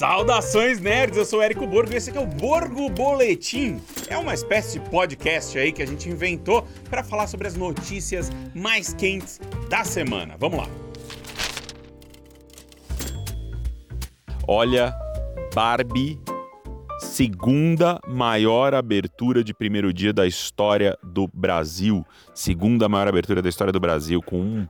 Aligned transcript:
Saudações 0.00 0.80
nerds, 0.80 1.18
eu 1.18 1.26
sou 1.26 1.40
o 1.40 1.42
Érico 1.42 1.66
Borgo 1.66 1.92
e 1.92 1.96
esse 1.96 2.08
aqui 2.08 2.18
é 2.18 2.22
o 2.22 2.26
Borgo 2.26 2.88
Boletim. 2.88 3.82
É 4.08 4.16
uma 4.16 4.32
espécie 4.32 4.78
de 4.78 4.88
podcast 4.88 5.58
aí 5.58 5.72
que 5.72 5.82
a 5.82 5.86
gente 5.86 6.08
inventou 6.08 6.66
para 6.88 7.04
falar 7.04 7.26
sobre 7.26 7.46
as 7.46 7.54
notícias 7.54 8.32
mais 8.54 8.94
quentes 8.94 9.38
da 9.68 9.84
semana. 9.84 10.36
Vamos 10.38 10.60
lá. 10.60 10.68
Olha, 14.48 14.94
Barbie, 15.54 16.18
segunda 16.98 18.00
maior 18.08 18.72
abertura 18.72 19.44
de 19.44 19.52
primeiro 19.52 19.92
dia 19.92 20.14
da 20.14 20.26
história 20.26 20.96
do 21.02 21.28
Brasil. 21.28 22.06
Segunda 22.34 22.88
maior 22.88 23.06
abertura 23.06 23.42
da 23.42 23.50
história 23.50 23.70
do 23.70 23.78
Brasil, 23.78 24.22
com 24.22 24.66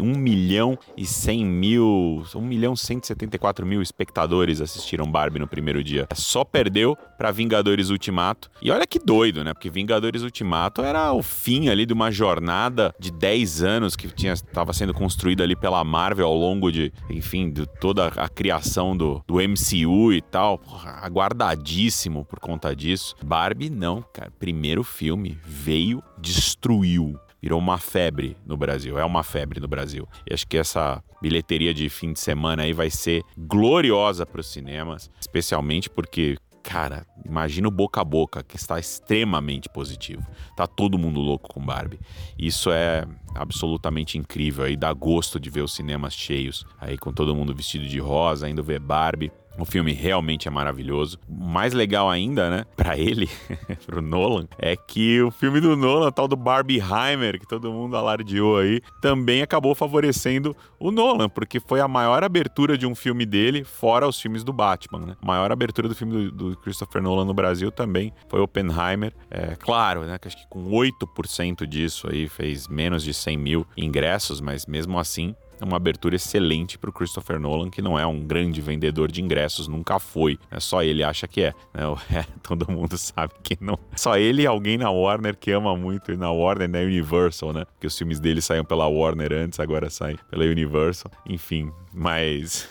um 0.00 0.16
1 0.16 0.18
milhão 0.18 0.78
e 0.96 1.04
100 1.04 1.44
mil, 1.44 2.24
1 2.34 2.40
milhão 2.40 2.74
e 2.74 2.76
174 2.76 3.66
mil 3.66 3.82
espectadores 3.82 4.60
assistiram 4.60 5.10
Barbie 5.10 5.38
no 5.38 5.46
primeiro 5.46 5.82
dia. 5.82 6.06
Só 6.14 6.44
perdeu 6.44 6.96
para 7.18 7.30
Vingadores 7.30 7.90
Ultimato. 7.90 8.50
E 8.62 8.70
olha 8.70 8.86
que 8.86 8.98
doido, 8.98 9.44
né? 9.44 9.52
Porque 9.52 9.70
Vingadores 9.70 10.22
Ultimato 10.22 10.82
era 10.82 11.12
o 11.12 11.22
fim 11.22 11.68
ali 11.68 11.84
de 11.84 11.92
uma 11.92 12.10
jornada 12.10 12.94
de 12.98 13.10
10 13.10 13.62
anos 13.62 13.96
que 13.96 14.08
tinha 14.08 14.32
estava 14.32 14.72
sendo 14.72 14.94
construída 14.94 15.42
ali 15.42 15.56
pela 15.56 15.82
Marvel 15.84 16.26
ao 16.26 16.36
longo 16.36 16.70
de, 16.70 16.92
enfim, 17.10 17.50
de 17.50 17.66
toda 17.80 18.08
a 18.08 18.28
criação 18.28 18.96
do, 18.96 19.22
do 19.26 19.36
MCU 19.36 20.12
e 20.12 20.22
tal. 20.22 20.60
Aguardadíssimo 21.02 22.24
por 22.24 22.38
conta 22.38 22.74
disso. 22.74 23.14
Barbie 23.24 23.70
não, 23.70 24.02
cara. 24.12 24.30
Primeiro 24.38 24.82
filme 24.82 25.38
veio, 25.44 26.02
destruiu 26.18 27.18
virou 27.46 27.60
uma 27.60 27.78
febre 27.78 28.36
no 28.44 28.56
Brasil. 28.56 28.98
É 28.98 29.04
uma 29.04 29.22
febre 29.22 29.60
no 29.60 29.68
Brasil. 29.68 30.08
E 30.28 30.34
acho 30.34 30.44
que 30.48 30.56
essa 30.56 31.00
bilheteria 31.22 31.72
de 31.72 31.88
fim 31.88 32.12
de 32.12 32.18
semana 32.18 32.64
aí 32.64 32.72
vai 32.72 32.90
ser 32.90 33.22
gloriosa 33.38 34.26
para 34.26 34.40
os 34.40 34.48
cinemas, 34.48 35.08
especialmente 35.20 35.88
porque 35.88 36.36
cara, 36.60 37.06
imagina 37.24 37.68
o 37.68 37.70
boca 37.70 38.00
a 38.00 38.04
boca, 38.04 38.42
que 38.42 38.56
está 38.56 38.80
extremamente 38.80 39.68
positivo. 39.68 40.26
Tá 40.56 40.66
todo 40.66 40.98
mundo 40.98 41.20
louco 41.20 41.48
com 41.48 41.64
Barbie. 41.64 42.00
Isso 42.36 42.72
é 42.72 43.04
absolutamente 43.36 44.18
incrível 44.18 44.64
aí, 44.64 44.76
dá 44.76 44.92
gosto 44.92 45.38
de 45.38 45.48
ver 45.48 45.62
os 45.62 45.72
cinemas 45.72 46.14
cheios, 46.14 46.66
aí 46.80 46.98
com 46.98 47.12
todo 47.12 47.36
mundo 47.36 47.54
vestido 47.54 47.86
de 47.86 48.00
rosa, 48.00 48.48
indo 48.48 48.64
ver 48.64 48.80
Barbie. 48.80 49.30
O 49.58 49.64
filme 49.64 49.92
realmente 49.92 50.48
é 50.48 50.50
maravilhoso. 50.50 51.18
Mais 51.28 51.72
legal 51.72 52.08
ainda, 52.10 52.50
né, 52.50 52.64
para 52.76 52.98
ele, 52.98 53.28
pro 53.86 54.02
Nolan, 54.02 54.46
é 54.58 54.76
que 54.76 55.20
o 55.22 55.30
filme 55.30 55.60
do 55.60 55.76
Nolan, 55.76 56.10
tal 56.10 56.28
do 56.28 56.36
Barbieheimer, 56.36 57.38
que 57.38 57.46
todo 57.46 57.72
mundo 57.72 57.96
alardeou 57.96 58.58
aí, 58.58 58.80
também 59.00 59.42
acabou 59.42 59.74
favorecendo 59.74 60.56
o 60.78 60.90
Nolan, 60.90 61.28
porque 61.28 61.60
foi 61.60 61.80
a 61.80 61.88
maior 61.88 62.22
abertura 62.22 62.76
de 62.76 62.86
um 62.86 62.94
filme 62.94 63.24
dele, 63.24 63.64
fora 63.64 64.06
os 64.06 64.20
filmes 64.20 64.44
do 64.44 64.52
Batman, 64.52 65.06
né? 65.06 65.16
A 65.20 65.26
maior 65.26 65.50
abertura 65.50 65.88
do 65.88 65.94
filme 65.94 66.30
do, 66.30 66.32
do 66.32 66.56
Christopher 66.58 67.02
Nolan 67.02 67.24
no 67.24 67.34
Brasil 67.34 67.70
também 67.70 68.12
foi 68.28 68.40
Oppenheimer. 68.40 69.12
É 69.30 69.56
claro, 69.56 70.02
né, 70.02 70.18
que 70.18 70.28
acho 70.28 70.36
que 70.36 70.46
com 70.48 70.70
8% 70.70 71.66
disso 71.66 72.08
aí 72.10 72.28
fez 72.28 72.68
menos 72.68 73.02
de 73.02 73.14
100 73.14 73.36
mil 73.36 73.66
ingressos, 73.76 74.40
mas 74.40 74.66
mesmo 74.66 74.98
assim 74.98 75.34
é 75.60 75.64
uma 75.64 75.76
abertura 75.76 76.16
excelente 76.16 76.78
para 76.78 76.90
o 76.90 76.92
Christopher 76.92 77.38
Nolan, 77.38 77.70
que 77.70 77.80
não 77.82 77.98
é 77.98 78.06
um 78.06 78.20
grande 78.20 78.60
vendedor 78.60 79.10
de 79.10 79.22
ingressos, 79.22 79.68
nunca 79.68 79.98
foi. 79.98 80.38
É 80.50 80.60
só 80.60 80.82
ele 80.82 81.02
acha 81.02 81.26
que 81.26 81.42
é, 81.42 81.54
né? 81.72 81.82
é. 82.12 82.24
Todo 82.42 82.70
mundo 82.70 82.96
sabe 82.96 83.32
que 83.42 83.56
não. 83.60 83.78
Só 83.94 84.16
ele 84.16 84.42
e 84.42 84.46
alguém 84.46 84.78
na 84.78 84.90
Warner 84.90 85.36
que 85.36 85.50
ama 85.50 85.76
muito 85.76 86.12
e 86.12 86.16
na 86.16 86.30
Warner, 86.30 86.68
na 86.68 86.80
Universal, 86.80 87.52
né? 87.52 87.64
Porque 87.64 87.86
os 87.86 87.96
filmes 87.96 88.20
dele 88.20 88.40
saíam 88.40 88.64
pela 88.64 88.86
Warner 88.86 89.32
antes, 89.32 89.58
agora 89.60 89.90
saem 89.90 90.18
pela 90.30 90.44
Universal. 90.44 91.10
Enfim, 91.26 91.72
mas. 91.92 92.68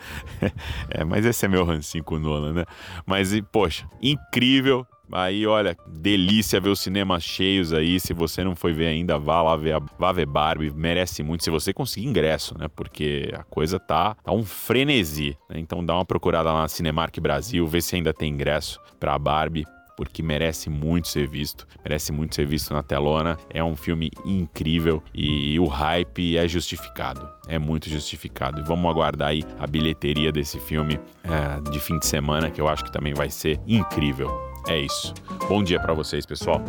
é, 0.90 1.04
mas 1.04 1.24
esse 1.24 1.44
é 1.44 1.48
meu 1.48 1.64
rancinho 1.64 2.04
com 2.04 2.16
o 2.16 2.20
Nolan, 2.20 2.52
né? 2.52 2.64
Mas, 3.06 3.38
poxa, 3.50 3.86
incrível 4.00 4.86
Aí, 5.12 5.46
olha, 5.46 5.76
delícia 5.86 6.60
ver 6.60 6.70
os 6.70 6.80
cinemas 6.80 7.22
cheios 7.22 7.72
aí. 7.72 7.98
Se 7.98 8.12
você 8.12 8.44
não 8.44 8.54
foi 8.54 8.72
ver 8.72 8.86
ainda, 8.86 9.18
vá 9.18 9.42
lá 9.42 9.56
ver, 9.56 9.80
vá 9.98 10.12
ver 10.12 10.26
Barbie. 10.26 10.70
Merece 10.70 11.22
muito 11.22 11.44
se 11.44 11.50
você 11.50 11.72
conseguir 11.72 12.06
ingresso, 12.06 12.56
né? 12.58 12.68
Porque 12.68 13.30
a 13.34 13.42
coisa 13.44 13.78
tá, 13.78 14.14
tá 14.14 14.32
um 14.32 14.44
frenesi. 14.44 15.36
Né? 15.48 15.58
Então 15.58 15.84
dá 15.84 15.94
uma 15.94 16.04
procurada 16.04 16.52
lá 16.52 16.62
na 16.62 16.68
Cinemark 16.68 17.18
Brasil, 17.20 17.66
vê 17.66 17.80
se 17.80 17.96
ainda 17.96 18.12
tem 18.12 18.32
ingresso 18.32 18.80
pra 18.98 19.18
Barbie 19.18 19.66
porque 20.00 20.22
merece 20.22 20.70
muito 20.70 21.08
ser 21.08 21.28
visto, 21.28 21.66
merece 21.84 22.10
muito 22.10 22.34
ser 22.34 22.46
visto 22.46 22.72
na 22.72 22.82
telona. 22.82 23.36
É 23.50 23.62
um 23.62 23.76
filme 23.76 24.10
incrível 24.24 25.02
e, 25.12 25.60
o 25.60 25.66
hype 25.66 26.38
é 26.38 26.48
justificado, 26.48 27.28
é 27.46 27.58
muito 27.58 27.90
justificado. 27.90 28.60
E 28.60 28.62
vamos 28.62 28.90
aguardar 28.90 29.28
aí 29.28 29.44
a 29.58 29.66
bilheteria 29.66 30.32
desse 30.32 30.58
filme 30.58 30.98
é, 31.22 31.70
de 31.70 31.78
fim 31.78 31.98
de 31.98 32.06
semana, 32.06 32.50
que 32.50 32.58
eu 32.58 32.66
acho 32.66 32.82
que 32.82 32.90
também 32.90 33.12
vai 33.12 33.28
ser 33.28 33.60
incrível. 33.66 34.30
É 34.66 34.78
isso. 34.78 35.12
Bom 35.46 35.62
dia 35.62 35.78
para 35.78 35.92
vocês, 35.92 36.24
pessoal. 36.24 36.64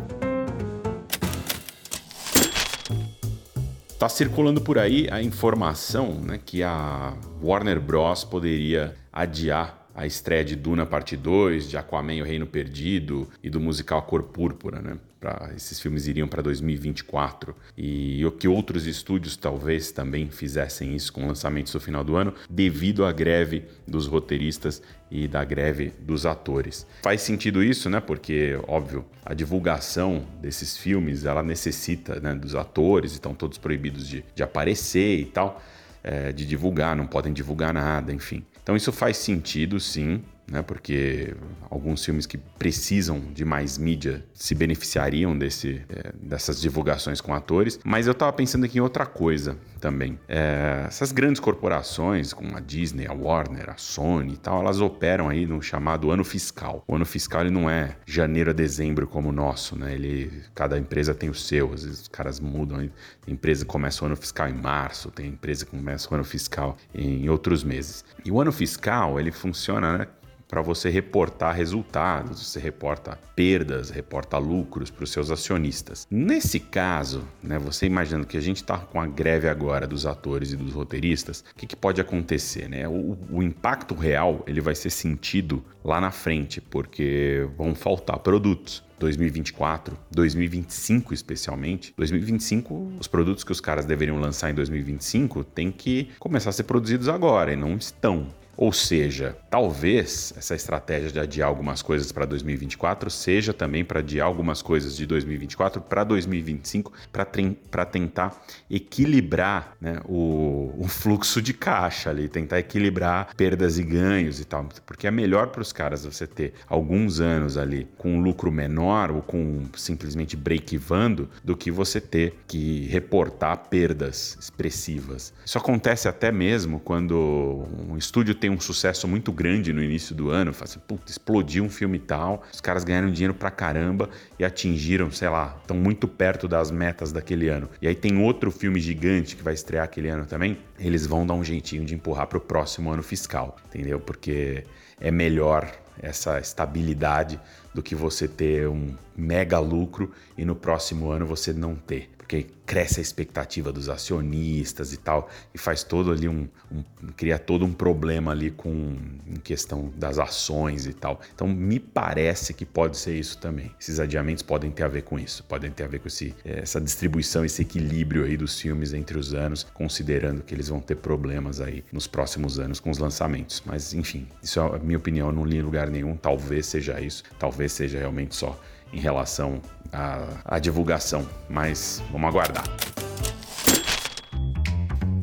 Tá 3.98 4.10
circulando 4.10 4.60
por 4.60 4.78
aí 4.78 5.08
a 5.10 5.24
informação 5.24 6.16
né, 6.16 6.38
que 6.46 6.64
a 6.64 7.14
Warner 7.42 7.80
Bros. 7.80 8.26
poderia 8.26 8.94
adiar 9.14 9.81
a 9.94 10.06
estreia 10.06 10.44
de 10.44 10.56
Duna 10.56 10.86
Parte 10.86 11.16
2, 11.16 11.70
de 11.70 11.78
Aquaman 11.78 12.22
o 12.22 12.26
Reino 12.26 12.46
Perdido 12.46 13.28
e 13.44 13.50
do 13.50 13.60
musical 13.60 14.02
Cor 14.04 14.24
Púrpura, 14.24 14.82
né? 14.82 14.98
Pra, 15.20 15.52
esses 15.56 15.80
filmes 15.80 16.08
iriam 16.08 16.28
para 16.28 16.42
2024 16.42 17.56
e 17.78 18.26
o 18.26 18.32
que 18.32 18.48
outros 18.48 18.88
estúdios 18.88 19.38
talvez 19.38 19.92
também 19.92 20.32
fizessem 20.32 20.96
isso 20.96 21.14
com 21.14 21.28
lançamentos 21.28 21.72
no 21.76 21.80
final 21.80 22.04
do 22.04 22.16
ano, 22.16 22.34
devido 22.50 23.06
à 23.06 23.12
greve 23.12 23.66
dos 23.88 24.08
roteiristas 24.08 24.82
e 25.12 25.28
da 25.28 25.46
greve 25.46 25.94
dos 26.00 26.26
atores. 26.26 26.88
Faz 27.04 27.22
sentido 27.22 27.64
isso, 27.64 27.88
né? 27.88 28.00
Porque, 28.00 28.60
óbvio, 28.68 29.06
a 29.24 29.36
divulgação 29.36 30.26
desses 30.42 30.76
filmes 30.76 31.24
ela 31.24 31.44
necessita 31.44 32.20
né, 32.20 32.34
dos 32.34 32.56
atores, 32.56 33.12
estão 33.12 33.36
todos 33.36 33.60
proibidos 33.60 34.08
de, 34.08 34.26
de 34.34 34.42
aparecer 34.42 35.20
e 35.20 35.26
tal, 35.26 35.62
é, 36.04 36.32
de 36.32 36.46
divulgar, 36.46 36.96
não 36.96 37.08
podem 37.08 37.34
divulgar 37.34 37.74
nada, 37.74 38.14
enfim. 38.14 38.44
Então 38.64 38.76
isso 38.76 38.92
faz 38.92 39.18
sentido, 39.18 39.80
sim 39.80 40.22
né? 40.52 40.62
Porque 40.62 41.34
alguns 41.70 42.04
filmes 42.04 42.26
que 42.26 42.38
precisam 42.38 43.22
de 43.34 43.46
mais 43.46 43.78
mídia 43.78 44.26
se 44.34 44.54
beneficiariam 44.54 45.36
desse, 45.38 45.82
é, 45.90 46.12
dessas 46.22 46.60
divulgações 46.60 47.22
com 47.22 47.34
atores. 47.34 47.80
Mas 47.86 48.06
eu 48.06 48.12
estava 48.12 48.34
pensando 48.34 48.66
aqui 48.66 48.78
em 48.78 48.82
outra 48.82 49.06
coisa 49.06 49.58
também. 49.80 50.20
É, 50.28 50.84
essas 50.86 51.14
grandes 51.14 51.40
corporações, 51.40 52.34
como 52.34 52.56
a 52.56 52.60
Disney, 52.60 53.08
a 53.08 53.14
Warner, 53.14 53.70
a 53.70 53.78
Sony 53.78 54.34
e 54.34 54.38
tal, 54.38 54.60
elas 54.60 54.82
operam 54.82 55.30
aí 55.30 55.46
no 55.46 55.62
chamado 55.62 56.12
ano 56.12 56.26
fiscal. 56.26 56.84
O 56.86 56.96
ano 56.96 57.06
fiscal 57.06 57.42
ele 57.42 57.52
não 57.52 57.70
é 57.70 57.96
janeiro 58.06 58.50
a 58.50 58.54
dezembro 58.54 59.08
como 59.08 59.30
o 59.30 59.32
nosso, 59.32 59.78
né? 59.78 59.94
Ele, 59.94 60.44
cada 60.54 60.78
empresa 60.78 61.16
tem 61.16 61.30
o 61.30 61.34
seu, 61.34 61.74
às 61.74 61.86
vezes 61.86 62.02
os 62.02 62.08
caras 62.10 62.42
mudam. 62.42 62.78
Tem 63.26 63.34
empresa 63.34 63.64
que 63.64 63.72
começa 63.72 64.04
o 64.04 64.08
ano 64.08 64.18
fiscal 64.18 64.50
em 64.50 64.54
março, 64.54 65.10
tem 65.12 65.28
empresa 65.28 65.66
que 65.66 65.72
começa 65.72 66.10
o 66.12 66.14
ano 66.14 66.24
fiscal 66.26 66.78
em 66.94 67.30
outros 67.30 67.64
meses. 67.64 68.04
E 68.26 68.32
o 68.32 68.42
ano 68.42 68.52
fiscal, 68.52 69.18
ele 69.18 69.32
funciona, 69.32 69.98
né? 69.98 70.08
Para 70.52 70.62
você 70.62 70.90
reportar 70.90 71.56
resultados, 71.56 72.46
você 72.46 72.60
reporta 72.60 73.18
perdas, 73.34 73.90
reporta 73.90 74.38
lucros 74.38 74.92
para 74.92 75.06
os 75.06 75.10
seus 75.10 75.32
acionistas. 75.32 76.06
Nesse 76.12 76.60
caso, 76.60 77.24
né, 77.42 77.58
você 77.58 77.86
imaginando 77.86 78.28
que 78.28 78.36
a 78.36 78.42
gente 78.42 78.58
está 78.58 78.78
com 78.78 79.00
a 79.00 79.08
greve 79.08 79.48
agora 79.48 79.88
dos 79.88 80.06
atores 80.06 80.52
e 80.52 80.58
dos 80.58 80.74
roteiristas, 80.74 81.42
o 81.54 81.56
que, 81.56 81.66
que 81.66 81.76
pode 81.76 82.02
acontecer? 82.02 82.68
Né? 82.68 82.86
O, 82.86 83.18
o, 83.32 83.42
impacto 83.42 83.96
real 83.96 84.44
ele 84.46 84.60
vai 84.60 84.76
ser 84.76 84.90
sentido 84.90 85.64
lá 85.86 86.02
na 86.02 86.12
frente, 86.12 86.60
porque 86.60 87.48
vão 87.58 87.74
faltar 87.74 88.20
produtos. 88.20 88.84
2024, 89.00 89.98
2025 90.12 91.12
especialmente. 91.12 91.92
2025, 91.98 92.94
os 93.00 93.08
produtos 93.08 93.44
que 93.44 93.52
os 93.52 93.60
caras 93.60 93.84
deveriam 93.84 94.20
lançar 94.20 94.52
em 94.52 94.54
2025 94.54 95.44
têm 95.44 95.72
que 95.72 96.10
começar 96.20 96.52
a 96.52 96.54
ser 96.54 96.66
produzidos 96.66 97.10
agora 97.10 97.52
e 97.52 97.56
não 97.56 97.76
estão. 97.76 98.28
Ou 98.58 98.72
seja, 98.72 99.38
talvez 99.50 100.34
essa 100.38 100.56
estratégia 100.56 101.12
de 101.12 101.20
adiar 101.20 101.48
algumas 101.48 101.82
coisas 101.82 102.12
para 102.12 102.26
2024 102.26 103.10
seja 103.10 103.54
também 103.54 103.84
para 103.84 104.00
adiar 104.00 104.28
algumas 104.28 104.62
coisas 104.62 104.96
de 104.96 105.06
2024 105.06 105.82
para 105.82 106.04
2025 106.04 106.92
para 107.12 107.86
tentar 107.86 108.44
equilibrar 108.70 109.76
né, 109.80 110.00
o, 110.06 110.74
o, 110.78 110.88
fluxo 110.88 111.42
de 111.42 111.54
caixa 111.54 112.10
ali, 112.10 112.28
tentar 112.28 112.60
equilibrar 112.60 113.34
perdas 113.36 113.78
e 113.78 113.84
ganhos 113.84 114.40
e 114.40 114.46
tal. 114.46 114.68
Porque 114.86 115.08
é 115.08 115.12
melhor 115.12 115.48
para 115.48 115.62
os 115.62 115.74
caras 115.74 116.06
você 116.06 116.28
ter 116.28 116.54
alguns 116.68 117.20
anos 117.20 117.58
ali 117.58 117.88
com 117.98 118.18
um 118.18 118.22
lucro 118.22 118.52
menor 118.52 119.12
ou 119.12 119.22
com 119.22 119.64
simplesmente 119.76 120.36
break-evando 120.36 121.30
do 121.44 121.56
que 121.56 121.72
você 121.72 122.00
ter 122.00 122.38
que 122.48 122.88
reportar 122.88 123.70
perdas 123.70 124.38
expressivas. 124.40 125.34
Isso 125.46 125.58
acontece 125.58 126.08
até 126.08 126.32
mesmo 126.32 126.80
quando 126.80 127.66
um 127.90 127.98
estúdio 127.98 128.36
tem 128.42 128.50
um 128.50 128.60
sucesso 128.60 129.08
muito 129.08 129.32
grande 129.32 129.72
no 129.72 129.84
início 129.84 130.16
do 130.16 130.32
ano, 130.32 130.52
fala 130.52 130.66
assim, 130.66 130.80
puta, 130.80 131.12
explodiu 131.12 131.64
um 131.64 131.70
filme 131.70 132.00
tal, 132.00 132.44
os 132.52 132.60
caras 132.60 132.84
ganharam 132.84 133.12
dinheiro 133.12 133.36
pra 133.36 133.52
caramba 133.52 134.10
e 134.40 134.44
atingiram, 134.44 135.12
sei 135.12 135.30
lá, 135.30 135.56
estão 135.62 135.78
muito 135.78 136.08
perto 136.08 136.48
das 136.48 136.72
metas 136.72 137.12
daquele 137.12 137.48
ano. 137.48 137.70
E 137.80 137.88
aí 137.88 137.94
tem 137.94 138.18
outro 138.18 138.50
filme 138.50 138.80
gigante 138.80 139.36
que 139.36 139.44
vai 139.44 139.54
estrear 139.54 139.86
aquele 139.86 140.10
ano 140.10 140.26
também, 140.26 140.58
eles 140.80 141.06
vão 141.06 141.26
dar 141.26 141.36
um 141.36 141.44
jeitinho 141.44 141.86
de 141.86 141.94
empurrar 141.94 142.26
pro 142.26 142.42
próximo 142.42 142.90
ano 142.92 143.04
fiscal, 143.04 143.56
entendeu? 143.68 144.00
Porque 144.00 144.64
é 145.00 145.12
melhor 145.12 145.72
essa 146.02 146.40
estabilidade 146.40 147.40
do 147.74 147.84
que 147.84 147.94
você 147.94 148.28
ter 148.28 148.68
um 148.68 148.96
mega 149.16 149.60
lucro 149.60 150.12
e 150.36 150.44
no 150.44 150.56
próximo 150.56 151.12
ano 151.12 151.28
você 151.28 151.54
não 151.54 151.76
ter 151.76 152.10
porque 152.32 152.48
cresce 152.66 153.02
a 153.02 153.04
expectativa 153.04 153.74
dos 153.74 153.90
acionistas 153.90 154.94
e 154.94 154.98
tal, 154.98 155.30
e 155.54 155.58
faz 155.58 155.84
todo 155.84 156.14
ali 156.14 156.30
um, 156.30 156.48
um, 156.72 156.82
cria 157.18 157.38
todo 157.38 157.66
um 157.66 157.74
problema 157.74 158.32
ali 158.32 158.50
com 158.50 158.96
em 159.28 159.36
questão 159.36 159.92
das 159.98 160.18
ações 160.18 160.86
e 160.86 160.94
tal. 160.94 161.20
Então 161.36 161.46
me 161.46 161.78
parece 161.78 162.54
que 162.54 162.66
pode 162.66 162.98
ser 162.98 163.20
isso 163.20 163.38
também. 163.38 163.76
Esses 163.78 164.00
adiamentos 164.00 164.42
podem 164.42 164.72
ter 164.72 164.84
a 164.84 164.88
ver 164.88 165.02
com 165.02 165.20
isso, 165.20 165.44
podem 165.44 165.70
ter 165.70 165.84
a 165.84 165.88
ver 165.88 166.00
com 166.00 166.08
esse, 166.08 166.34
essa 166.46 166.80
distribuição, 166.80 167.44
esse 167.44 167.64
equilíbrio 167.64 168.24
aí 168.24 168.38
dos 168.38 168.58
filmes 168.58 168.94
entre 168.94 169.18
os 169.18 169.34
anos, 169.34 169.68
considerando 169.74 170.42
que 170.42 170.56
eles 170.56 170.70
vão 170.70 170.80
ter 170.80 170.96
problemas 170.96 171.60
aí 171.60 171.84
nos 171.92 172.08
próximos 172.08 172.60
anos 172.60 172.80
com 172.80 172.90
os 172.90 172.98
lançamentos. 172.98 173.62
Mas 173.66 173.94
enfim, 173.94 174.26
isso 174.42 174.58
é 174.58 174.76
a 174.78 174.80
minha 174.80 174.98
opinião, 174.98 175.28
eu 175.28 175.34
não 175.34 175.44
li 175.44 175.58
em 175.58 175.62
lugar 175.62 175.90
nenhum, 175.90 176.16
talvez 176.16 176.68
seja 176.68 177.02
isso, 177.02 177.24
talvez 177.38 177.74
seja 177.74 178.00
realmente 178.00 178.34
só 178.34 178.58
em 178.94 179.00
relação 179.00 179.62
à, 179.92 180.28
à 180.46 180.60
divulgação, 180.60 181.28
mas 181.50 182.02
vamos 182.12 182.28
aguardar. 182.30 182.66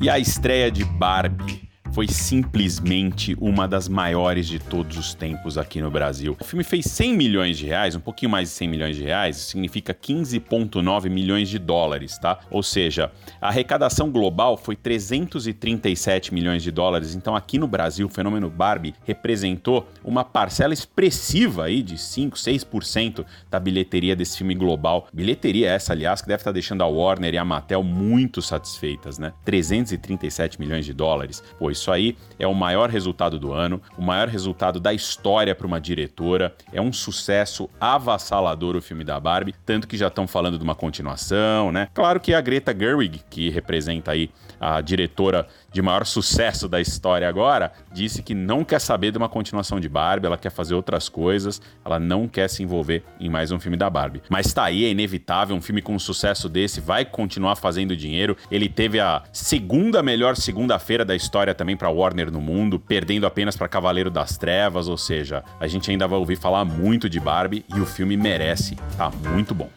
E 0.00 0.08
a 0.08 0.18
estreia 0.18 0.70
de 0.70 0.84
Barbie 0.84 1.67
foi 1.98 2.06
simplesmente 2.06 3.36
uma 3.40 3.66
das 3.66 3.88
maiores 3.88 4.46
de 4.46 4.60
todos 4.60 4.96
os 4.96 5.14
tempos 5.14 5.58
aqui 5.58 5.80
no 5.80 5.90
Brasil. 5.90 6.36
O 6.38 6.44
filme 6.44 6.62
fez 6.62 6.84
100 6.84 7.16
milhões 7.16 7.58
de 7.58 7.66
reais, 7.66 7.96
um 7.96 8.00
pouquinho 8.00 8.30
mais 8.30 8.48
de 8.48 8.54
100 8.54 8.68
milhões 8.68 8.96
de 8.96 9.02
reais, 9.02 9.36
significa 9.38 9.92
15,9 9.92 11.10
milhões 11.10 11.48
de 11.48 11.58
dólares, 11.58 12.16
tá? 12.16 12.38
Ou 12.52 12.62
seja, 12.62 13.10
a 13.40 13.48
arrecadação 13.48 14.12
global 14.12 14.56
foi 14.56 14.76
337 14.76 16.32
milhões 16.32 16.62
de 16.62 16.70
dólares. 16.70 17.16
Então, 17.16 17.34
aqui 17.34 17.58
no 17.58 17.66
Brasil, 17.66 18.06
o 18.06 18.08
fenômeno 18.08 18.48
Barbie 18.48 18.94
representou 19.04 19.88
uma 20.04 20.22
parcela 20.22 20.72
expressiva 20.72 21.64
aí 21.64 21.82
de 21.82 21.98
5, 21.98 22.36
6% 22.36 23.26
da 23.50 23.58
bilheteria 23.58 24.14
desse 24.14 24.38
filme 24.38 24.54
global. 24.54 25.08
Bilheteria 25.12 25.68
essa, 25.68 25.94
aliás, 25.94 26.22
que 26.22 26.28
deve 26.28 26.42
estar 26.42 26.52
deixando 26.52 26.82
a 26.82 26.86
Warner 26.86 27.34
e 27.34 27.38
a 27.38 27.44
Mattel 27.44 27.82
muito 27.82 28.40
satisfeitas, 28.40 29.18
né? 29.18 29.32
337 29.44 30.60
milhões 30.60 30.86
de 30.86 30.92
dólares. 30.92 31.42
Pô, 31.58 31.72
isso 31.72 31.87
isso 31.88 31.92
aí 31.92 32.16
é 32.38 32.46
o 32.46 32.54
maior 32.54 32.90
resultado 32.90 33.38
do 33.38 33.52
ano, 33.52 33.80
o 33.96 34.02
maior 34.02 34.28
resultado 34.28 34.78
da 34.78 34.92
história 34.92 35.54
para 35.54 35.66
uma 35.66 35.80
diretora. 35.80 36.54
É 36.72 36.80
um 36.80 36.92
sucesso 36.92 37.68
avassalador 37.80 38.76
o 38.76 38.82
filme 38.82 39.04
da 39.04 39.18
Barbie, 39.18 39.54
tanto 39.64 39.88
que 39.88 39.96
já 39.96 40.08
estão 40.08 40.26
falando 40.26 40.58
de 40.58 40.64
uma 40.64 40.74
continuação, 40.74 41.72
né? 41.72 41.88
Claro 41.94 42.20
que 42.20 42.34
a 42.34 42.40
Greta 42.40 42.76
Gerwig, 42.78 43.22
que 43.30 43.48
representa 43.48 44.12
aí 44.12 44.30
a 44.60 44.80
diretora 44.80 45.46
de 45.72 45.82
maior 45.82 46.04
sucesso 46.06 46.68
da 46.68 46.80
história 46.80 47.28
agora, 47.28 47.72
disse 47.92 48.22
que 48.22 48.34
não 48.34 48.64
quer 48.64 48.80
saber 48.80 49.12
de 49.12 49.18
uma 49.18 49.28
continuação 49.28 49.78
de 49.78 49.88
Barbie, 49.88 50.26
ela 50.26 50.38
quer 50.38 50.50
fazer 50.50 50.74
outras 50.74 51.08
coisas, 51.08 51.60
ela 51.84 51.98
não 51.98 52.26
quer 52.26 52.48
se 52.48 52.62
envolver 52.62 53.04
em 53.20 53.28
mais 53.28 53.50
um 53.50 53.60
filme 53.60 53.76
da 53.76 53.90
Barbie. 53.90 54.22
Mas 54.28 54.52
tá 54.52 54.64
aí, 54.64 54.84
é 54.84 54.90
inevitável, 54.90 55.54
um 55.54 55.60
filme 55.60 55.82
com 55.82 55.94
um 55.94 55.98
sucesso 55.98 56.48
desse 56.48 56.80
vai 56.80 57.04
continuar 57.04 57.56
fazendo 57.56 57.96
dinheiro. 57.96 58.36
Ele 58.50 58.68
teve 58.68 59.00
a 59.00 59.22
segunda 59.32 60.02
melhor 60.02 60.36
segunda-feira 60.36 61.04
da 61.04 61.14
história 61.14 61.54
também 61.54 61.76
para 61.76 61.90
Warner 61.90 62.30
no 62.30 62.40
mundo, 62.40 62.78
perdendo 62.78 63.26
apenas 63.26 63.56
para 63.56 63.68
Cavaleiro 63.68 64.10
das 64.10 64.38
Trevas, 64.38 64.88
ou 64.88 64.96
seja, 64.96 65.44
a 65.60 65.66
gente 65.66 65.90
ainda 65.90 66.06
vai 66.06 66.18
ouvir 66.18 66.36
falar 66.36 66.64
muito 66.64 67.08
de 67.08 67.20
Barbie 67.20 67.64
e 67.74 67.80
o 67.80 67.86
filme 67.86 68.16
merece, 68.16 68.76
tá 68.96 69.10
muito 69.10 69.54
bom. 69.54 69.68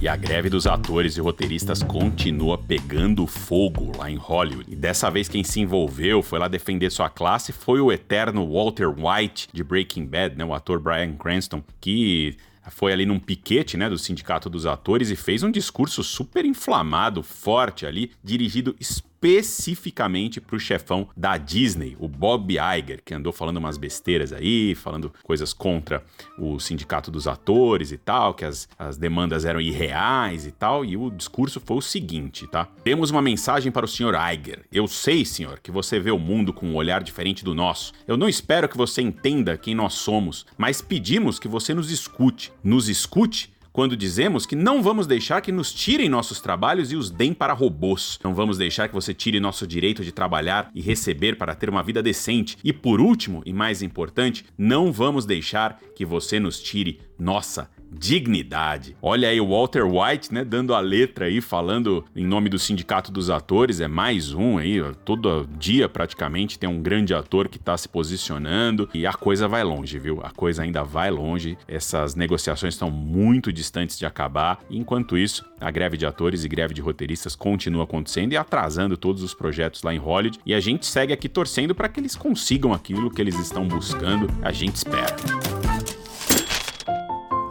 E 0.00 0.06
a 0.06 0.14
greve 0.14 0.48
dos 0.48 0.64
atores 0.68 1.16
e 1.16 1.20
roteiristas 1.20 1.82
continua 1.82 2.56
pegando 2.56 3.26
fogo 3.26 3.90
lá 3.98 4.08
em 4.08 4.14
Hollywood. 4.14 4.72
E 4.72 4.76
dessa 4.76 5.10
vez 5.10 5.28
quem 5.28 5.42
se 5.42 5.58
envolveu, 5.58 6.22
foi 6.22 6.38
lá 6.38 6.46
defender 6.46 6.88
sua 6.90 7.10
classe, 7.10 7.52
foi 7.52 7.80
o 7.80 7.90
eterno 7.90 8.48
Walter 8.48 8.88
White 8.88 9.48
de 9.52 9.64
Breaking 9.64 10.06
Bad, 10.06 10.36
né, 10.36 10.44
o 10.44 10.54
ator 10.54 10.78
Bryan 10.78 11.14
Cranston, 11.14 11.64
que 11.80 12.36
foi 12.70 12.92
ali 12.92 13.04
num 13.04 13.18
piquete, 13.18 13.76
né, 13.76 13.90
do 13.90 13.98
Sindicato 13.98 14.48
dos 14.48 14.66
Atores 14.66 15.10
e 15.10 15.16
fez 15.16 15.42
um 15.42 15.50
discurso 15.50 16.04
super 16.04 16.44
inflamado, 16.44 17.20
forte 17.20 17.84
ali, 17.84 18.12
dirigido 18.22 18.76
especificamente 19.20 20.40
pro 20.40 20.60
chefão 20.60 21.08
da 21.16 21.36
Disney, 21.36 21.96
o 21.98 22.06
Bob 22.06 22.54
Iger, 22.54 23.02
que 23.04 23.12
andou 23.12 23.32
falando 23.32 23.56
umas 23.56 23.76
besteiras 23.76 24.32
aí, 24.32 24.74
falando 24.74 25.12
coisas 25.22 25.52
contra 25.52 26.04
o 26.38 26.60
sindicato 26.60 27.10
dos 27.10 27.26
atores 27.26 27.90
e 27.90 27.98
tal, 27.98 28.34
que 28.34 28.44
as, 28.44 28.68
as 28.78 28.96
demandas 28.96 29.44
eram 29.44 29.60
irreais 29.60 30.46
e 30.46 30.52
tal, 30.52 30.84
e 30.84 30.96
o 30.96 31.10
discurso 31.10 31.60
foi 31.60 31.76
o 31.76 31.82
seguinte, 31.82 32.46
tá? 32.46 32.68
Temos 32.84 33.10
uma 33.10 33.20
mensagem 33.20 33.72
para 33.72 33.84
o 33.84 33.88
senhor 33.88 34.14
Iger. 34.14 34.64
Eu 34.72 34.86
sei, 34.86 35.24
senhor, 35.24 35.58
que 35.58 35.70
você 35.70 35.98
vê 35.98 36.10
o 36.10 36.18
mundo 36.18 36.52
com 36.52 36.66
um 36.66 36.76
olhar 36.76 37.02
diferente 37.02 37.44
do 37.44 37.54
nosso. 37.54 37.92
Eu 38.06 38.16
não 38.16 38.28
espero 38.28 38.68
que 38.68 38.76
você 38.76 39.02
entenda 39.02 39.56
quem 39.56 39.74
nós 39.74 39.94
somos, 39.94 40.46
mas 40.56 40.80
pedimos 40.80 41.38
que 41.38 41.48
você 41.48 41.74
nos 41.74 41.90
escute. 41.90 42.52
Nos 42.62 42.88
escute 42.88 43.50
quando 43.78 43.96
dizemos 43.96 44.44
que 44.44 44.56
não 44.56 44.82
vamos 44.82 45.06
deixar 45.06 45.40
que 45.40 45.52
nos 45.52 45.72
tirem 45.72 46.08
nossos 46.08 46.40
trabalhos 46.40 46.90
e 46.90 46.96
os 46.96 47.12
deem 47.12 47.32
para 47.32 47.52
robôs. 47.52 48.18
Não 48.24 48.34
vamos 48.34 48.58
deixar 48.58 48.88
que 48.88 48.94
você 48.94 49.14
tire 49.14 49.38
nosso 49.38 49.68
direito 49.68 50.02
de 50.02 50.10
trabalhar 50.10 50.68
e 50.74 50.80
receber 50.80 51.36
para 51.36 51.54
ter 51.54 51.70
uma 51.70 51.80
vida 51.80 52.02
decente. 52.02 52.58
E 52.64 52.72
por 52.72 53.00
último, 53.00 53.40
e 53.46 53.52
mais 53.52 53.80
importante, 53.80 54.44
não 54.58 54.90
vamos 54.90 55.24
deixar 55.24 55.78
que 55.94 56.04
você 56.04 56.40
nos 56.40 56.60
tire 56.60 57.00
nossa 57.16 57.70
dignidade. 57.90 58.96
Olha 59.00 59.28
aí 59.28 59.40
o 59.40 59.48
Walter 59.48 59.84
White, 59.84 60.32
né, 60.32 60.44
dando 60.44 60.74
a 60.74 60.80
letra 60.80 61.26
aí, 61.26 61.40
falando 61.40 62.04
em 62.14 62.26
nome 62.26 62.48
do 62.48 62.58
Sindicato 62.58 63.10
dos 63.10 63.30
Atores, 63.30 63.80
é 63.80 63.88
mais 63.88 64.32
um 64.32 64.58
aí, 64.58 64.80
todo 65.04 65.48
dia 65.58 65.88
praticamente 65.88 66.58
tem 66.58 66.68
um 66.68 66.82
grande 66.82 67.14
ator 67.14 67.48
que 67.48 67.58
tá 67.58 67.76
se 67.76 67.88
posicionando 67.88 68.88
e 68.92 69.06
a 69.06 69.12
coisa 69.12 69.48
vai 69.48 69.64
longe, 69.64 69.98
viu? 69.98 70.20
A 70.22 70.30
coisa 70.30 70.62
ainda 70.62 70.82
vai 70.82 71.10
longe, 71.10 71.56
essas 71.66 72.14
negociações 72.14 72.74
estão 72.74 72.90
muito 72.90 73.52
distantes 73.52 73.98
de 73.98 74.06
acabar. 74.06 74.60
Enquanto 74.70 75.16
isso, 75.16 75.44
a 75.60 75.70
greve 75.70 75.96
de 75.96 76.06
atores 76.06 76.44
e 76.44 76.48
greve 76.48 76.74
de 76.74 76.80
roteiristas 76.80 77.34
continua 77.34 77.84
acontecendo 77.84 78.32
e 78.32 78.36
atrasando 78.36 78.96
todos 78.96 79.22
os 79.22 79.34
projetos 79.34 79.82
lá 79.82 79.94
em 79.94 79.98
Hollywood, 79.98 80.38
e 80.44 80.54
a 80.54 80.60
gente 80.60 80.86
segue 80.86 81.12
aqui 81.12 81.28
torcendo 81.28 81.74
para 81.74 81.88
que 81.88 82.00
eles 82.00 82.14
consigam 82.14 82.72
aquilo 82.72 83.10
que 83.10 83.20
eles 83.20 83.38
estão 83.38 83.66
buscando. 83.66 84.28
A 84.42 84.52
gente 84.52 84.76
espera. 84.76 85.57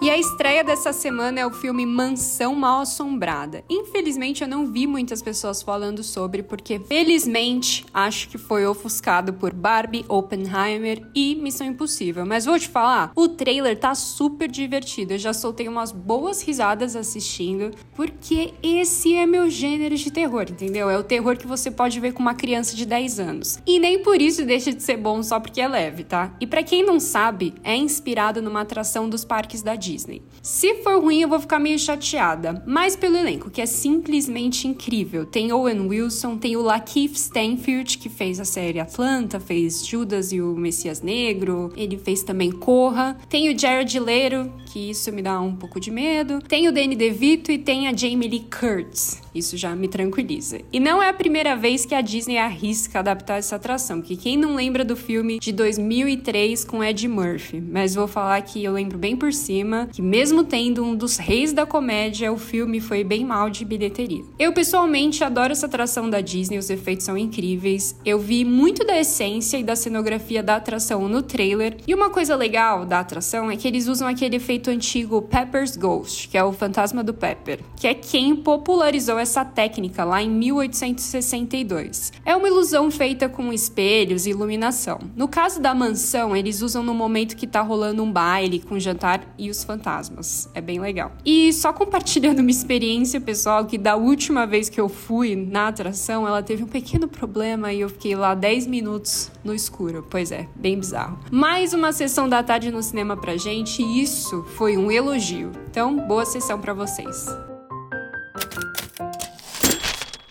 E 0.07 0.09
a 0.09 0.17
estreia 0.17 0.63
dessa 0.63 0.93
semana 0.93 1.41
é 1.41 1.45
o 1.45 1.51
filme 1.51 1.85
Mansão 1.85 2.55
Mal 2.55 2.83
Assombrada. 2.83 3.65
Infelizmente 3.69 4.41
eu 4.41 4.47
não 4.47 4.65
vi 4.65 4.87
muitas 4.87 5.21
pessoas 5.21 5.61
falando 5.61 6.01
sobre, 6.01 6.41
porque 6.41 6.79
felizmente 6.79 7.85
acho 7.93 8.29
que 8.29 8.37
foi 8.37 8.65
ofuscado 8.65 9.33
por 9.33 9.53
Barbie, 9.53 10.05
Oppenheimer 10.07 11.05
e 11.13 11.35
Missão 11.35 11.67
Impossível. 11.67 12.25
Mas 12.25 12.45
vou 12.45 12.57
te 12.57 12.69
falar, 12.69 13.11
o 13.17 13.27
trailer 13.27 13.77
tá 13.77 13.93
super 13.93 14.49
divertido. 14.49 15.11
Eu 15.11 15.17
já 15.17 15.33
soltei 15.33 15.67
umas 15.67 15.91
boas 15.91 16.41
risadas 16.41 16.95
assistindo, 16.95 17.71
porque 17.93 18.53
esse 18.63 19.13
é 19.13 19.25
meu 19.25 19.49
gênero 19.49 19.97
de 19.97 20.09
terror, 20.09 20.45
entendeu? 20.49 20.89
É 20.89 20.97
o 20.97 21.03
terror 21.03 21.35
que 21.35 21.45
você 21.45 21.69
pode 21.69 21.99
ver 21.99 22.13
com 22.13 22.21
uma 22.21 22.33
criança 22.33 22.77
de 22.77 22.85
10 22.85 23.19
anos. 23.19 23.59
E 23.67 23.77
nem 23.77 24.01
por 24.01 24.21
isso 24.21 24.45
deixa 24.45 24.71
de 24.71 24.81
ser 24.81 24.95
bom 24.95 25.21
só 25.21 25.37
porque 25.37 25.59
é 25.59 25.67
leve, 25.67 26.05
tá? 26.05 26.33
E 26.39 26.47
para 26.47 26.63
quem 26.63 26.81
não 26.81 26.97
sabe, 26.97 27.53
é 27.61 27.75
inspirado 27.75 28.41
numa 28.41 28.61
atração 28.61 29.09
dos 29.09 29.25
parques 29.25 29.61
da 29.61 29.75
Disney. 29.75 29.96
Disney. 29.97 30.21
Se 30.43 30.75
for 30.83 31.01
ruim, 31.01 31.21
eu 31.21 31.29
vou 31.29 31.39
ficar 31.39 31.57
meio 31.57 31.79
chateada, 31.79 32.63
mas 32.67 32.95
pelo 32.95 33.17
elenco, 33.17 33.49
que 33.49 33.61
é 33.61 33.65
simplesmente 33.65 34.67
incrível. 34.67 35.25
Tem 35.25 35.51
Owen 35.51 35.87
Wilson, 35.87 36.37
tem 36.37 36.55
o 36.55 36.61
Lakeith 36.61 37.15
Stanfield, 37.15 37.97
que 37.97 38.09
fez 38.09 38.39
a 38.39 38.45
série 38.45 38.79
Atlanta, 38.79 39.39
fez 39.39 39.85
Judas 39.85 40.31
e 40.31 40.39
o 40.39 40.55
Messias 40.55 41.01
Negro, 41.01 41.71
ele 41.75 41.97
fez 41.97 42.21
também 42.21 42.51
Corra. 42.51 43.17
Tem 43.27 43.49
o 43.49 43.57
Jared 43.57 43.99
Leto, 43.99 44.51
que 44.67 44.89
isso 44.89 45.11
me 45.11 45.21
dá 45.21 45.39
um 45.39 45.55
pouco 45.55 45.79
de 45.79 45.89
medo. 45.89 46.39
Tem 46.41 46.67
o 46.67 46.71
Danny 46.71 46.95
DeVito 46.95 47.51
e 47.51 47.57
tem 47.57 47.87
a 47.87 47.95
Jamie 47.95 48.27
Lee 48.27 48.45
Curtis. 48.51 49.21
Isso 49.33 49.55
já 49.55 49.75
me 49.75 49.87
tranquiliza. 49.87 50.59
E 50.73 50.79
não 50.79 51.01
é 51.01 51.09
a 51.09 51.13
primeira 51.13 51.55
vez 51.55 51.85
que 51.85 51.95
a 51.95 52.01
Disney 52.01 52.37
arrisca 52.37 52.99
adaptar 52.99 53.37
essa 53.37 53.55
atração, 53.55 54.01
que 54.01 54.17
quem 54.17 54.35
não 54.35 54.55
lembra 54.55 54.83
do 54.83 54.95
filme 54.95 55.39
de 55.39 55.51
2003 55.51 56.63
com 56.65 56.83
Ed 56.83 57.07
Murphy, 57.07 57.61
mas 57.61 57.95
vou 57.95 58.07
falar 58.07 58.41
que 58.41 58.63
eu 58.63 58.73
lembro 58.73 58.97
bem 58.97 59.15
por 59.15 59.31
cima 59.31 59.87
que 59.91 60.01
mesmo 60.01 60.43
tendo 60.43 60.83
um 60.83 60.95
dos 60.95 61.17
reis 61.17 61.53
da 61.53 61.65
comédia, 61.65 62.31
o 62.31 62.37
filme 62.37 62.79
foi 62.79 63.03
bem 63.03 63.23
mal 63.23 63.49
de 63.49 63.63
bilheteria. 63.63 64.23
Eu 64.37 64.53
pessoalmente 64.53 65.23
adoro 65.23 65.51
essa 65.51 65.67
atração 65.67 66.09
da 66.09 66.19
Disney, 66.19 66.57
os 66.57 66.69
efeitos 66.69 67.05
são 67.05 67.17
incríveis. 67.17 67.95
Eu 68.03 68.19
vi 68.19 68.43
muito 68.43 68.85
da 68.85 68.99
essência 68.99 69.57
e 69.57 69.63
da 69.63 69.75
cenografia 69.75 70.41
da 70.41 70.55
atração 70.55 71.07
no 71.07 71.21
trailer. 71.21 71.77
E 71.87 71.93
uma 71.93 72.09
coisa 72.09 72.35
legal 72.35 72.85
da 72.85 72.99
atração 72.99 73.51
é 73.51 73.55
que 73.55 73.67
eles 73.67 73.87
usam 73.87 74.07
aquele 74.07 74.35
efeito 74.35 74.66
antigo 74.69 75.21
Pepper's 75.21 75.75
Ghost, 75.75 76.27
que 76.27 76.37
é 76.37 76.43
o 76.43 76.53
fantasma 76.53 77.03
do 77.03 77.13
Pepper, 77.13 77.59
que 77.75 77.87
é 77.87 77.93
quem 77.93 78.35
popularizou 78.35 79.17
essa 79.19 79.43
técnica 79.43 80.03
lá 80.03 80.21
em 80.21 80.29
1862. 80.29 82.13
É 82.25 82.35
uma 82.35 82.47
ilusão 82.47 82.89
feita 82.89 83.29
com 83.29 83.53
espelhos 83.53 84.25
e 84.25 84.31
iluminação. 84.31 84.99
No 85.15 85.27
caso 85.27 85.61
da 85.61 85.73
mansão, 85.73 86.35
eles 86.35 86.61
usam 86.61 86.83
no 86.83 86.93
momento 86.93 87.35
que 87.35 87.47
tá 87.47 87.61
rolando 87.61 88.03
um 88.03 88.11
baile 88.11 88.59
com 88.59 88.79
jantar 88.79 89.21
e 89.37 89.49
os 89.49 89.63
fantasmas. 89.63 90.49
É 90.53 90.61
bem 90.61 90.79
legal. 90.79 91.11
E 91.25 91.51
só 91.53 91.71
compartilhando 91.73 92.39
uma 92.41 92.51
experiência 92.51 93.19
pessoal 93.19 93.65
que 93.65 93.77
da 93.77 93.95
última 93.95 94.45
vez 94.45 94.69
que 94.69 94.79
eu 94.79 94.89
fui 94.89 95.35
na 95.35 95.67
atração, 95.67 96.27
ela 96.27 96.41
teve 96.41 96.63
um 96.63 96.67
pequeno 96.67 97.07
problema 97.07 97.73
e 97.73 97.81
eu 97.81 97.89
fiquei 97.89 98.15
lá 98.15 98.33
10 98.33 98.67
minutos 98.67 99.31
no 99.43 99.53
escuro. 99.53 100.05
Pois 100.09 100.31
é, 100.31 100.47
bem 100.55 100.79
bizarro. 100.79 101.19
Mais 101.31 101.73
uma 101.73 101.91
sessão 101.91 102.27
da 102.27 102.41
tarde 102.43 102.71
no 102.71 102.81
cinema 102.81 103.17
pra 103.17 103.37
gente 103.37 103.81
e 103.81 104.01
isso 104.01 104.45
foi 104.55 104.77
um 104.77 104.91
elogio. 104.91 105.51
Então, 105.69 106.07
boa 106.07 106.25
sessão 106.25 106.59
para 106.59 106.73
vocês. 106.73 107.25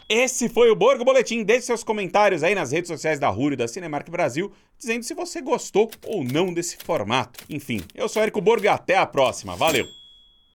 Esse 0.08 0.48
foi 0.48 0.70
o 0.70 0.76
Borgo 0.76 1.04
Boletim. 1.04 1.42
Deixe 1.42 1.66
seus 1.66 1.82
comentários 1.82 2.44
aí 2.44 2.54
nas 2.54 2.70
redes 2.70 2.88
sociais 2.88 3.18
da 3.18 3.28
Rúrio 3.28 3.56
da 3.56 3.66
Cinemark 3.66 4.08
Brasil, 4.08 4.52
dizendo 4.78 5.02
se 5.02 5.14
você 5.14 5.40
gostou 5.40 5.90
ou 6.04 6.22
não 6.22 6.54
desse 6.54 6.76
formato. 6.76 7.44
Enfim, 7.50 7.82
eu 7.94 8.08
sou 8.08 8.22
Érico 8.22 8.40
Borgo 8.40 8.64
e 8.64 8.68
até 8.68 8.96
a 8.96 9.04
próxima. 9.04 9.56
Valeu! 9.56 9.84